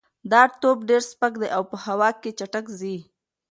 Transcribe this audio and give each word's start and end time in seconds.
دا 0.31 0.41
توپ 0.59 0.79
ډېر 0.89 1.01
سپک 1.11 1.33
دی 1.41 1.47
او 1.55 1.63
په 1.71 1.75
هوا 1.85 2.09
کې 2.21 2.31
چټک 2.39 2.65
ځي. 2.79 2.97